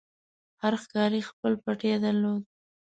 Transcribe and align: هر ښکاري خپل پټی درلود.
هر 0.61 0.73
ښکاري 0.83 1.21
خپل 1.29 1.53
پټی 1.63 1.93
درلود. 2.03 2.43